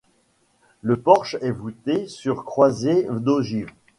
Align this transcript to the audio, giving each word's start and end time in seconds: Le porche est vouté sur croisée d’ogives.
Le 0.81 0.97
porche 0.99 1.37
est 1.41 1.51
vouté 1.51 2.07
sur 2.07 2.43
croisée 2.43 3.05
d’ogives. 3.11 3.69